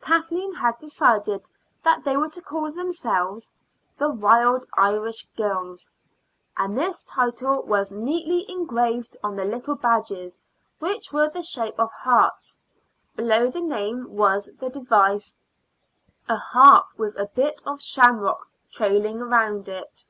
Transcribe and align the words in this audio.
Kathleen 0.00 0.54
had 0.54 0.78
decided 0.78 1.50
that 1.82 2.04
they 2.04 2.16
were 2.16 2.30
to 2.30 2.40
call 2.40 2.72
themselves 2.72 3.52
"The 3.98 4.08
Wild 4.08 4.66
Irish 4.78 5.26
Girls," 5.36 5.92
and 6.56 6.74
this 6.78 7.02
title 7.02 7.62
was 7.64 7.92
neatly 7.92 8.50
engraved 8.50 9.14
on 9.22 9.36
the 9.36 9.44
little 9.44 9.74
badges, 9.74 10.40
which 10.78 11.12
were 11.12 11.24
of 11.24 11.34
the 11.34 11.42
shape 11.42 11.78
of 11.78 11.92
hearts. 11.92 12.58
Below 13.14 13.50
the 13.50 13.60
name 13.60 14.14
was 14.16 14.48
the 14.58 14.70
device 14.70 15.36
a 16.30 16.36
harp 16.38 16.86
with 16.96 17.18
a 17.18 17.26
bit 17.26 17.60
of 17.66 17.82
shamrock 17.82 18.48
trailing 18.72 19.18
round 19.20 19.68
it. 19.68 20.06